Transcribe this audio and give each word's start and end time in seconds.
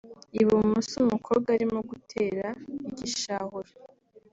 Ibumoso 0.41 0.93
umukobwa 1.05 1.47
arimo 1.55 1.79
gutera 1.89 2.47
igishahuro 2.89 3.69